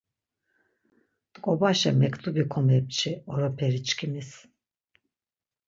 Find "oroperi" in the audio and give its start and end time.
3.31-3.79